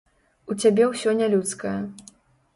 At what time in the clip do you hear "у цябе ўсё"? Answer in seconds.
0.47-1.15